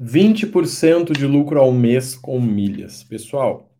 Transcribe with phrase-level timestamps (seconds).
[0.00, 3.04] 20% de lucro ao mês com milhas.
[3.04, 3.72] Pessoal,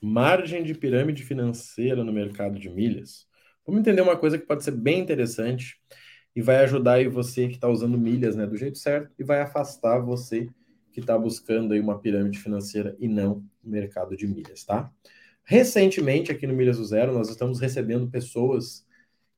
[0.00, 3.26] margem de pirâmide financeira no mercado de milhas.
[3.66, 5.76] Vamos entender uma coisa que pode ser bem interessante
[6.36, 9.40] e vai ajudar aí você que está usando milhas né, do jeito certo e vai
[9.40, 10.48] afastar você
[10.92, 14.90] que está buscando aí uma pirâmide financeira e não o mercado de milhas, tá?
[15.44, 18.86] Recentemente, aqui no Milhas do Zero, nós estamos recebendo pessoas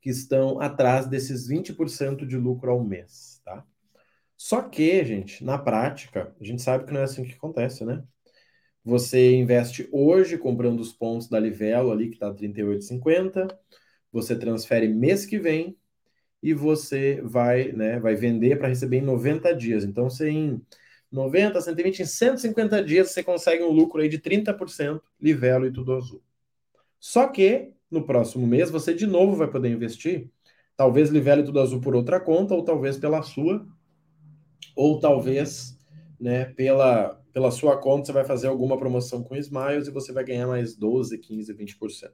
[0.01, 3.65] que estão atrás desses 20% de lucro ao mês, tá?
[4.39, 8.05] Só que, gente, na prática, a gente sabe que não é assim que acontece, né?
[8.85, 13.49] Você investe hoje comprando os pontos da Livelo ali, que está 38,50,
[14.13, 15.77] você transfere mês que vem
[16.43, 19.85] e você vai, né, vai vender para receber em 90 dias.
[19.85, 20.63] Então, você em
[21.11, 25.95] 90, 120, em 150 dias você consegue um lucro aí de 30%, Livelo e tudo
[25.95, 26.23] azul.
[27.01, 30.31] Só que no próximo mês você de novo vai poder investir,
[30.77, 33.67] talvez Livelo e tudo azul por outra conta, ou talvez pela sua,
[34.79, 35.77] ou talvez
[36.21, 40.23] né, pela, pela sua conta você vai fazer alguma promoção com Smiles e você vai
[40.23, 42.13] ganhar mais 12, 15, 20%.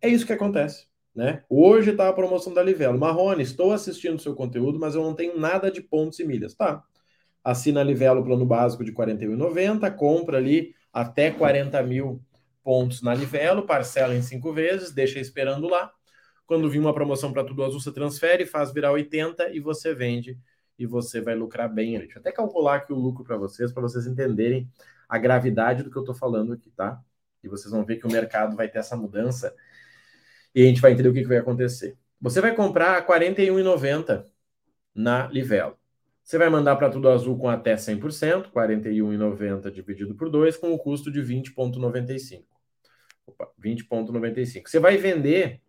[0.00, 0.86] É isso que acontece.
[1.14, 1.44] Né?
[1.50, 2.98] Hoje está a promoção da Livelo.
[2.98, 6.54] Marrone, estou assistindo seu conteúdo, mas eu não tenho nada de pontos e milhas.
[6.54, 6.82] Tá.
[7.44, 12.22] Assina a Livelo plano básico de R$ 41,90, compra ali até 40 mil
[12.64, 15.92] pontos na Livelo, parcela em cinco vezes, deixa esperando lá.
[16.46, 20.38] Quando vir uma promoção para tudo azul, você transfere, faz virar 80 e você vende
[20.78, 21.98] e você vai lucrar bem.
[21.98, 24.70] Deixa eu até calcular aqui o lucro para vocês, para vocês entenderem
[25.08, 27.00] a gravidade do que eu estou falando aqui, tá?
[27.42, 29.54] E vocês vão ver que o mercado vai ter essa mudança
[30.54, 31.96] e a gente vai entender o que, que vai acontecer.
[32.20, 34.24] Você vai comprar a R$ 41,90
[34.94, 35.76] na Livelo.
[36.24, 40.72] Você vai mandar para tudo azul com até 100%, R$ 41,90 dividido por 2, com
[40.72, 42.42] o custo de 20,95.
[43.62, 44.68] 20,95.
[44.68, 45.60] Você vai vender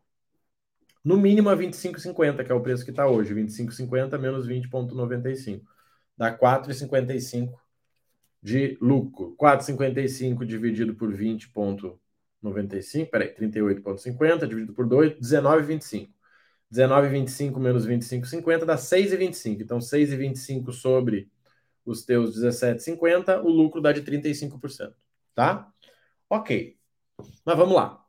[1.03, 3.33] no mínimo a 25,50, que é o preço que está hoje.
[3.33, 5.61] 25,50 menos 20,95.
[6.17, 7.53] Dá 4,55
[8.41, 9.35] de lucro.
[9.39, 13.09] 4,55 dividido por 20,95.
[13.09, 16.09] Peraí, 38,50 dividido por 2, 19,25.
[16.71, 19.61] 19,25 menos 25,50 dá 6,25.
[19.61, 21.29] Então, 6,25 sobre
[21.85, 24.93] os teus 17,50, o lucro dá de 35%.
[25.33, 25.71] Tá?
[26.29, 26.77] Ok.
[27.45, 28.05] Mas vamos lá.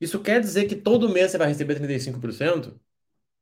[0.00, 2.78] Isso quer dizer que todo mês você vai receber 35%?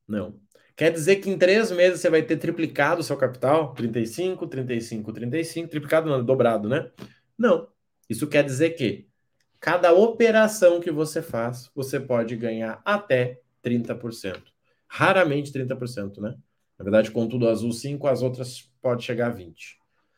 [0.06, 0.41] Não.
[0.76, 3.75] Quer dizer que em três meses você vai ter triplicado o seu capital?
[3.75, 6.91] 35, 35, 35, triplicado não, dobrado, né?
[7.38, 7.69] Não.
[8.09, 9.09] Isso quer dizer que
[9.60, 14.42] cada operação que você faz, você pode ganhar até 30%.
[14.86, 16.36] Raramente 30%, né?
[16.78, 19.76] Na verdade, com tudo azul 5, as outras pode chegar a 20%.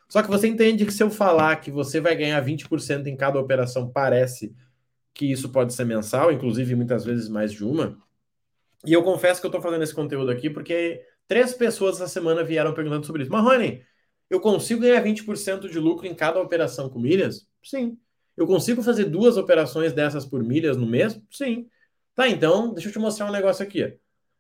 [0.08, 3.38] Só que você entende que se eu falar que você vai ganhar 20% em cada
[3.38, 4.54] operação, parece
[5.16, 7.98] que isso pode ser mensal, inclusive muitas vezes mais de uma.
[8.84, 12.44] E eu confesso que eu estou fazendo esse conteúdo aqui porque três pessoas essa semana
[12.44, 13.32] vieram perguntando sobre isso.
[13.32, 13.82] Marrone,
[14.28, 17.48] eu consigo ganhar 20% de lucro em cada operação com milhas?
[17.64, 17.98] Sim.
[18.36, 21.18] Eu consigo fazer duas operações dessas por milhas no mês?
[21.30, 21.66] Sim.
[22.14, 23.96] Tá, então, deixa eu te mostrar um negócio aqui.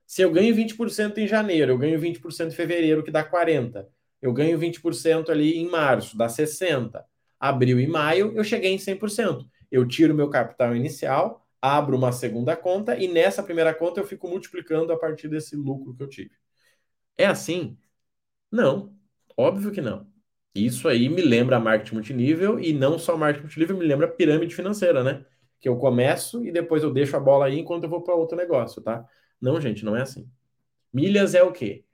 [0.06, 3.88] Se eu ganho 20% em janeiro, eu ganho 20% em fevereiro, que dá 40.
[4.20, 7.02] Eu ganho 20% ali em março, dá 60.
[7.40, 12.56] Abril e maio, eu cheguei em 100% eu tiro meu capital inicial, abro uma segunda
[12.56, 16.32] conta e nessa primeira conta eu fico multiplicando a partir desse lucro que eu tive.
[17.18, 17.78] É assim?
[18.52, 18.94] Não,
[19.36, 20.06] óbvio que não.
[20.54, 25.04] Isso aí me lembra marketing multinível e não só marketing multinível, me lembra pirâmide financeira,
[25.04, 25.26] né?
[25.60, 28.36] Que eu começo e depois eu deixo a bola aí enquanto eu vou para outro
[28.36, 29.06] negócio, tá?
[29.40, 30.30] Não, gente, não é assim.
[30.92, 31.85] Milhas é o quê?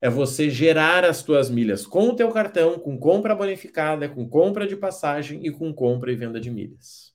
[0.00, 4.66] É você gerar as tuas milhas com o teu cartão, com compra bonificada, com compra
[4.66, 7.14] de passagem e com compra e venda de milhas.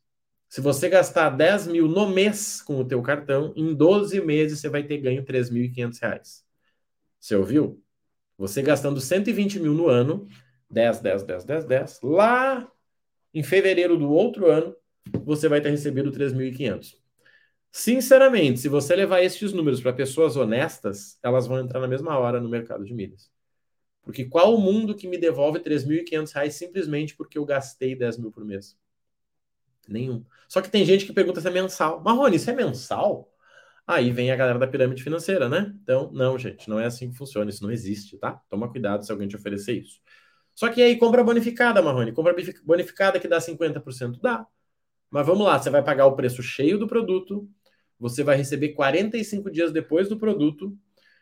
[0.49, 4.67] Se você gastar 10 mil no mês com o teu cartão, em 12 meses você
[4.67, 6.43] vai ter ganho 3.500 reais.
[7.19, 7.81] Você ouviu?
[8.37, 10.27] Você gastando 120 mil no ano,
[10.69, 12.69] 10, 10, 10, 10, 10, lá
[13.33, 14.75] em fevereiro do outro ano,
[15.23, 17.00] você vai ter recebido 3.500.
[17.71, 22.39] Sinceramente, se você levar esses números para pessoas honestas, elas vão entrar na mesma hora
[22.41, 23.31] no mercado de milhas.
[24.03, 28.31] Porque qual o mundo que me devolve R$ 3.500 simplesmente porque eu gastei 10 mil
[28.31, 28.77] por mês?
[29.87, 30.25] Nenhum.
[30.47, 32.01] Só que tem gente que pergunta se é mensal.
[32.01, 33.31] Marrone, isso é mensal?
[33.87, 35.73] Aí vem a galera da pirâmide financeira, né?
[35.81, 37.49] Então, não, gente, não é assim que funciona.
[37.49, 38.41] Isso não existe, tá?
[38.49, 39.99] Toma cuidado se alguém te oferecer isso.
[40.55, 42.11] Só que aí, compra bonificada, Marrone.
[42.11, 44.19] Compra bonificada que dá 50%?
[44.21, 44.45] Dá.
[45.09, 47.49] Mas vamos lá, você vai pagar o preço cheio do produto,
[48.01, 50.75] você vai receber 45 dias depois do produto,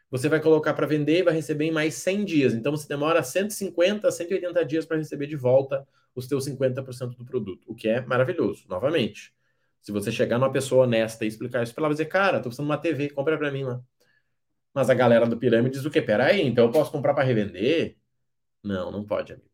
[0.09, 2.53] você vai colocar para vender e vai receber em mais 100 dias.
[2.53, 5.85] Então você demora 150, 180 dias para receber de volta
[6.15, 8.63] os teus 50% do produto, o que é maravilhoso.
[8.69, 9.33] Novamente,
[9.81, 12.43] se você chegar numa pessoa honesta e explicar isso para ela, vai dizer, cara, tô
[12.43, 13.81] precisando de uma TV, compra para mim lá.
[14.73, 16.01] Mas a galera do pirâmide diz o quê?
[16.01, 17.97] Peraí, então eu posso comprar para revender?
[18.63, 19.49] Não, não pode, amigo.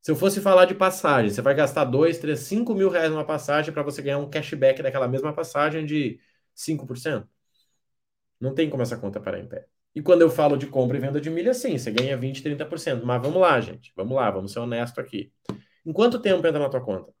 [0.00, 3.24] Se eu fosse falar de passagem, você vai gastar 2, 3, 5 mil reais numa
[3.24, 6.18] passagem para você ganhar um cashback daquela mesma passagem de
[6.54, 7.28] 5%.
[8.40, 9.66] Não tem como essa conta parar em pé.
[9.94, 13.04] E quando eu falo de compra e venda de milha, sim, você ganha 20, 30%.
[13.04, 13.92] Mas vamos lá, gente.
[13.94, 15.32] Vamos lá, vamos ser honestos aqui.
[15.84, 17.12] Em quanto tempo entra na tua conta?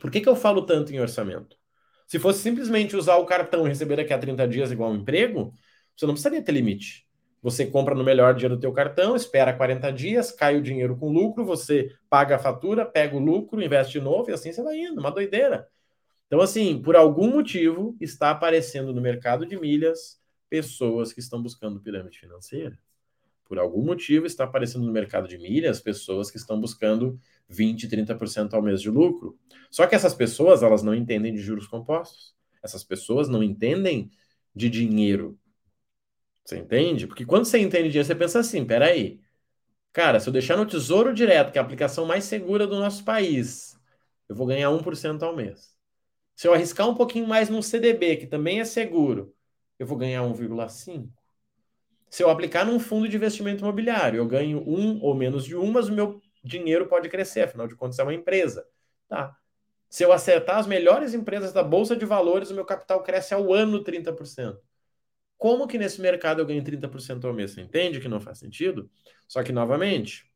[0.00, 1.56] Por que, que eu falo tanto em orçamento?
[2.06, 5.52] Se fosse simplesmente usar o cartão e receber daqui a 30 dias igual um emprego,
[5.96, 7.04] você não precisaria ter limite.
[7.42, 11.10] Você compra no melhor dia do teu cartão, espera 40 dias, cai o dinheiro com
[11.10, 14.78] lucro, você paga a fatura, pega o lucro, investe de novo e assim você vai
[14.78, 15.68] indo, uma doideira.
[16.34, 20.20] Então, assim, por algum motivo, está aparecendo no mercado de milhas
[20.50, 22.76] pessoas que estão buscando pirâmide financeira.
[23.44, 28.52] Por algum motivo, está aparecendo no mercado de milhas pessoas que estão buscando 20, 30%
[28.52, 29.38] ao mês de lucro.
[29.70, 32.34] Só que essas pessoas, elas não entendem de juros compostos.
[32.60, 34.10] Essas pessoas não entendem
[34.52, 35.38] de dinheiro.
[36.44, 37.06] Você entende?
[37.06, 39.20] Porque quando você entende dinheiro, você pensa assim: peraí,
[39.92, 43.04] cara, se eu deixar no Tesouro Direto, que é a aplicação mais segura do nosso
[43.04, 43.78] país,
[44.28, 45.73] eu vou ganhar 1% ao mês.
[46.34, 49.34] Se eu arriscar um pouquinho mais num CDB, que também é seguro,
[49.78, 51.10] eu vou ganhar 1,5%.
[52.10, 55.72] Se eu aplicar num fundo de investimento imobiliário, eu ganho um ou menos de um,
[55.72, 58.66] mas o meu dinheiro pode crescer, afinal de contas é uma empresa.
[59.08, 59.36] Tá.
[59.88, 63.52] Se eu acertar as melhores empresas da Bolsa de Valores, o meu capital cresce ao
[63.52, 64.58] ano 30%.
[65.36, 67.52] Como que nesse mercado eu ganho 30% ao mês?
[67.52, 68.90] Você entende que não faz sentido?
[69.26, 70.30] Só que, novamente,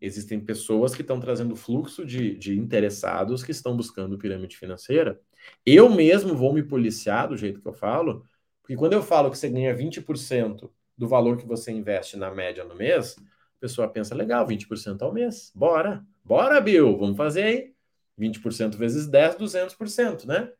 [0.00, 5.20] existem pessoas que estão trazendo fluxo de, de interessados que estão buscando pirâmide financeira.
[5.64, 8.26] Eu mesmo vou me policiar do jeito que eu falo,
[8.62, 12.64] porque quando eu falo que você ganha 20% do valor que você investe na média
[12.64, 15.52] no mês, a pessoa pensa, legal, 20% ao mês.
[15.54, 17.74] Bora, bora, Bill, vamos fazer aí.
[18.18, 20.52] 20% vezes 10, 200%, né?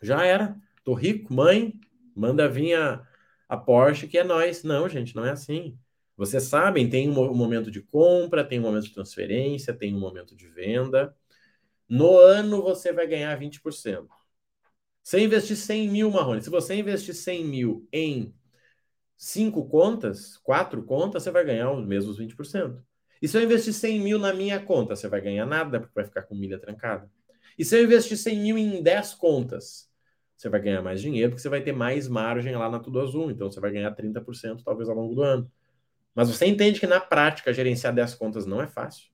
[0.00, 0.56] Já era.
[0.84, 1.72] Tô rico, mãe,
[2.14, 3.06] manda vir a,
[3.48, 4.62] a Porsche, que é nós.
[4.62, 5.78] Não, gente, não é assim.
[6.16, 10.36] Vocês sabem, tem um momento de compra, tem um momento de transferência, tem um momento
[10.36, 11.16] de venda.
[11.88, 14.08] No ano você vai ganhar 20%.
[15.02, 18.34] Se investir 100 mil, Marrone, se você investir 100 mil em
[19.16, 22.82] cinco contas, quatro contas, você vai ganhar os mesmos 20%.
[23.20, 26.04] E se eu investir 100 mil na minha conta, você vai ganhar nada, porque vai
[26.04, 27.10] ficar com milha trancada.
[27.58, 29.88] E se eu investir 100 mil em 10 contas,
[30.36, 33.30] você vai ganhar mais dinheiro, porque você vai ter mais margem lá na Tudo Azul.
[33.30, 35.50] Então você vai ganhar 30% talvez ao longo do ano.
[36.14, 39.11] Mas você entende que na prática gerenciar 10 contas não é fácil.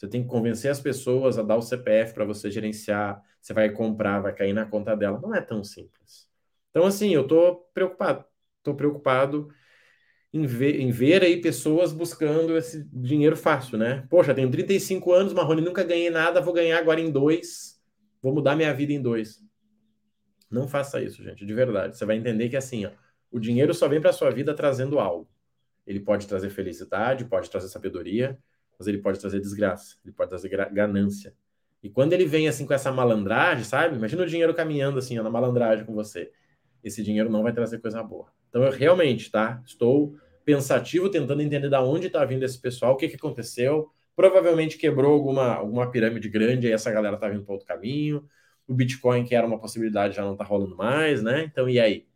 [0.00, 3.22] Você tem que convencer as pessoas a dar o CPF para você gerenciar.
[3.38, 5.20] Você vai comprar, vai cair na conta dela.
[5.20, 6.26] Não é tão simples.
[6.70, 8.24] Então, assim, eu estou preocupado.
[8.56, 9.50] Estou preocupado
[10.32, 14.06] em ver, em ver aí pessoas buscando esse dinheiro fácil, né?
[14.08, 17.78] Poxa, tenho 35 anos, Marrone, nunca ganhei nada, vou ganhar agora em dois.
[18.22, 19.44] Vou mudar minha vida em dois.
[20.50, 21.94] Não faça isso, gente, de verdade.
[21.94, 22.90] Você vai entender que assim, ó,
[23.30, 25.28] o dinheiro só vem para sua vida trazendo algo.
[25.86, 28.38] Ele pode trazer felicidade, pode trazer sabedoria,
[28.80, 31.34] mas ele pode trazer desgraça, ele pode trazer ganância.
[31.82, 33.94] E quando ele vem assim com essa malandragem, sabe?
[33.94, 36.32] Imagina o dinheiro caminhando assim, ó, na malandragem com você.
[36.82, 38.26] Esse dinheiro não vai trazer coisa boa.
[38.48, 39.62] Então eu realmente, tá?
[39.64, 43.90] Estou pensativo tentando entender da onde está vindo esse pessoal, o que, que aconteceu.
[44.16, 48.26] Provavelmente quebrou alguma, alguma pirâmide grande, aí essa galera tá vindo para outro caminho
[48.70, 51.42] o Bitcoin, que era uma possibilidade, já não está rolando mais, né?
[51.42, 52.06] Então, e aí?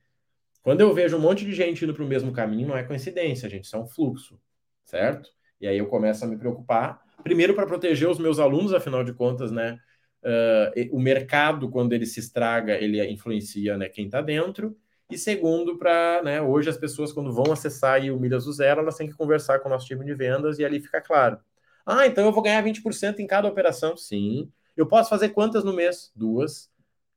[0.62, 3.50] Quando eu vejo um monte de gente indo para o mesmo caminho, não é coincidência,
[3.50, 4.40] gente, isso é um fluxo,
[4.84, 5.33] certo?
[5.60, 9.12] E aí eu começo a me preocupar, primeiro para proteger os meus alunos, afinal de
[9.12, 9.78] contas, né?
[10.22, 14.76] Uh, o mercado, quando ele se estraga, ele influencia né, quem está dentro.
[15.10, 18.96] E segundo, para né, hoje as pessoas, quando vão acessar o Milhas do Zero, elas
[18.96, 21.38] têm que conversar com o nosso time de vendas e ali fica claro.
[21.84, 23.96] Ah, então eu vou ganhar 20% em cada operação?
[23.96, 24.50] Sim.
[24.76, 26.10] Eu posso fazer quantas no mês?
[26.16, 26.70] Duas.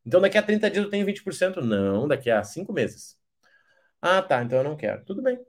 [0.06, 1.62] Então daqui a 30 dias eu tenho 20%?
[1.62, 3.18] Não, daqui a 5 meses.
[4.02, 5.04] Ah, tá, então eu não quero.
[5.06, 5.40] Tudo bem.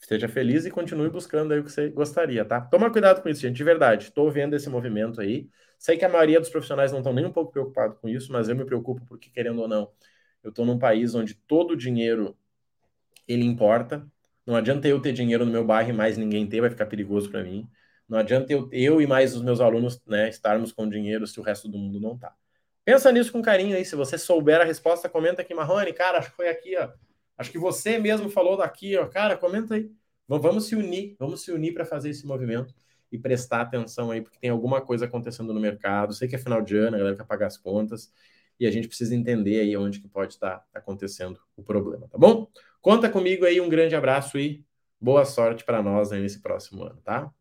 [0.00, 2.60] Seja feliz e continue buscando aí o que você gostaria, tá?
[2.60, 4.04] Toma cuidado com isso, gente, de verdade.
[4.04, 5.48] Estou vendo esse movimento aí.
[5.78, 8.48] Sei que a maioria dos profissionais não estão nem um pouco preocupados com isso, mas
[8.48, 9.90] eu me preocupo porque, querendo ou não,
[10.42, 12.36] eu estou num país onde todo o dinheiro
[13.26, 14.06] ele importa.
[14.46, 17.30] Não adianta eu ter dinheiro no meu bairro e mais ninguém ter, vai ficar perigoso
[17.30, 17.68] para mim.
[18.08, 21.42] Não adianta eu, eu e mais os meus alunos né, estarmos com dinheiro se o
[21.42, 22.32] resto do mundo não está.
[22.84, 23.84] Pensa nisso com carinho aí.
[23.84, 25.92] Se você souber a resposta, comenta aqui, Marrone.
[25.92, 26.88] Cara, acho que foi aqui, ó.
[27.36, 29.06] Acho que você mesmo falou daqui, ó.
[29.06, 29.90] Cara, comenta aí.
[30.28, 32.74] Vamos se unir, vamos se unir para fazer esse movimento
[33.12, 36.12] e prestar atenção aí, porque tem alguma coisa acontecendo no mercado.
[36.12, 38.12] Sei que é final de ano, a galera quer pagar as contas
[38.58, 42.18] e a gente precisa entender aí onde que pode estar tá acontecendo o problema, tá
[42.18, 42.48] bom?
[42.80, 44.64] Conta comigo aí, um grande abraço e
[45.00, 47.32] boa sorte para nós aí nesse próximo ano, tá?